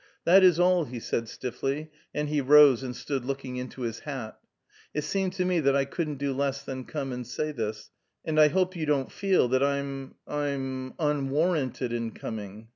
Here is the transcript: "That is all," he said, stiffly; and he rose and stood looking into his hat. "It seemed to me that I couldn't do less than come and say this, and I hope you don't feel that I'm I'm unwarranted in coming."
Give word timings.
"That 0.25 0.43
is 0.43 0.59
all," 0.59 0.85
he 0.85 0.99
said, 0.99 1.29
stiffly; 1.29 1.91
and 2.11 2.27
he 2.27 2.41
rose 2.41 2.81
and 2.81 2.95
stood 2.95 3.23
looking 3.23 3.57
into 3.57 3.81
his 3.81 3.99
hat. 3.99 4.39
"It 4.95 5.03
seemed 5.03 5.33
to 5.33 5.45
me 5.45 5.59
that 5.59 5.75
I 5.75 5.85
couldn't 5.85 6.17
do 6.17 6.33
less 6.33 6.63
than 6.63 6.85
come 6.85 7.11
and 7.13 7.27
say 7.27 7.51
this, 7.51 7.91
and 8.25 8.39
I 8.39 8.47
hope 8.47 8.75
you 8.75 8.87
don't 8.87 9.11
feel 9.11 9.47
that 9.49 9.61
I'm 9.61 10.15
I'm 10.27 10.95
unwarranted 10.97 11.93
in 11.93 12.13
coming." 12.13 12.69